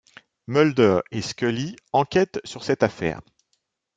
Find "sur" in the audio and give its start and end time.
2.43-2.63